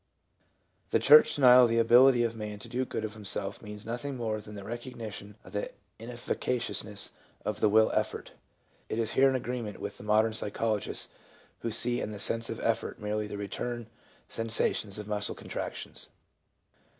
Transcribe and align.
The 0.89 0.97
church 0.97 1.35
denial 1.35 1.65
of 1.65 1.69
the 1.69 1.77
ability 1.77 2.23
of 2.23 2.35
man 2.35 2.57
to 2.57 2.67
do 2.67 2.85
good 2.85 3.05
of 3.05 3.15
him 3.15 3.23
self 3.23 3.61
means 3.61 3.85
nothing 3.85 4.17
more 4.17 4.41
than 4.41 4.55
the 4.55 4.63
recognition 4.63 5.35
of 5.43 5.51
the 5.51 5.69
ineffica 5.99 6.55
ciousness 6.57 7.11
of 7.45 7.59
the 7.59 7.69
will 7.69 7.91
effort. 7.91 8.31
It 8.89 8.97
is 8.97 9.11
here 9.11 9.29
in 9.29 9.35
agreement 9.35 9.79
with 9.79 9.99
the 9.99 10.03
modern 10.03 10.33
psychologists 10.33 11.09
who 11.59 11.69
see 11.69 12.01
in 12.01 12.11
the 12.13 12.19
sense 12.19 12.49
of 12.49 12.59
effort 12.61 12.97
merely 12.97 13.27
the 13.27 13.37
return 13.37 13.91
sensations 14.27 14.97
of 14.97 15.07
muscle 15.07 15.35
contractions. 15.35 16.09